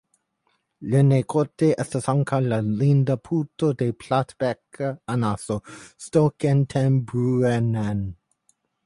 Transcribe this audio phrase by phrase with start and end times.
[0.93, 5.59] Lernejkorte estas ankaŭ la linda Puto de platbeka anaso
[6.07, 8.03] (Stockentenbrunnen).